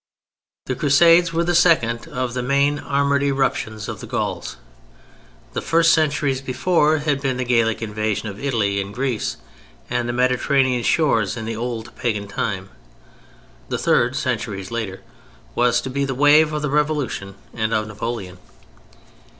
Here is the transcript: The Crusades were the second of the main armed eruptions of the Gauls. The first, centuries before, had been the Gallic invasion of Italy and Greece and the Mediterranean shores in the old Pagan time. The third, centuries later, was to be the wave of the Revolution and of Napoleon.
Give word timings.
The 0.65 0.73
Crusades 0.73 1.31
were 1.31 1.43
the 1.43 1.53
second 1.53 2.07
of 2.07 2.33
the 2.33 2.41
main 2.41 2.79
armed 2.79 3.21
eruptions 3.21 3.87
of 3.87 3.99
the 3.99 4.07
Gauls. 4.07 4.57
The 5.53 5.61
first, 5.61 5.93
centuries 5.93 6.41
before, 6.41 6.97
had 6.97 7.21
been 7.21 7.37
the 7.37 7.43
Gallic 7.43 7.83
invasion 7.83 8.27
of 8.27 8.39
Italy 8.43 8.81
and 8.81 8.95
Greece 8.95 9.37
and 9.91 10.09
the 10.09 10.11
Mediterranean 10.13 10.81
shores 10.81 11.37
in 11.37 11.45
the 11.45 11.55
old 11.55 11.95
Pagan 11.95 12.27
time. 12.27 12.71
The 13.69 13.77
third, 13.77 14.15
centuries 14.15 14.71
later, 14.71 15.03
was 15.53 15.79
to 15.81 15.89
be 15.91 16.03
the 16.03 16.15
wave 16.15 16.51
of 16.51 16.63
the 16.63 16.71
Revolution 16.71 17.35
and 17.53 17.71
of 17.71 17.85
Napoleon. 17.85 18.39